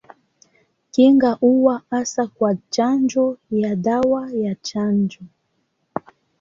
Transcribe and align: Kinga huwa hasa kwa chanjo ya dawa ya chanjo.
Kinga 0.91 1.31
huwa 1.31 1.81
hasa 1.89 2.27
kwa 2.27 2.55
chanjo 2.69 3.37
ya 3.51 3.75
dawa 3.75 4.31
ya 4.33 4.55
chanjo. 4.55 5.19